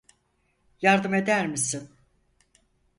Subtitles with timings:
[0.81, 1.89] Yardım eder misin?